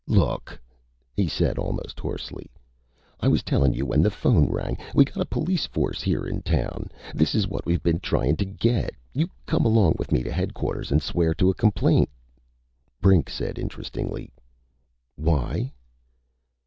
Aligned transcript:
"Look!" 0.07 0.59
he 1.15 1.27
said 1.27 1.59
almost 1.59 1.99
hoarsely, 1.99 2.49
"I 3.19 3.27
was 3.27 3.43
tellin' 3.43 3.73
you 3.75 3.85
when 3.85 4.01
the 4.01 4.09
phone 4.09 4.47
rang! 4.49 4.79
We 4.95 5.05
got 5.05 5.21
a 5.21 5.25
police 5.27 5.67
force 5.67 6.01
here 6.01 6.25
in 6.25 6.41
town! 6.41 6.89
This's 7.13 7.45
what 7.47 7.67
we've 7.67 7.83
been 7.83 7.99
tryin' 7.99 8.35
to 8.37 8.45
get! 8.45 8.95
You 9.13 9.29
come 9.45 9.63
along 9.63 9.97
with 9.99 10.11
me 10.11 10.23
to 10.23 10.31
Headquarters 10.31 10.91
an' 10.91 11.01
swear 11.01 11.35
to 11.35 11.51
a 11.51 11.53
complaint" 11.53 12.09
Brink 13.03 13.29
said 13.29 13.59
interestedly: 13.59 14.33
"Why?" 15.17 15.71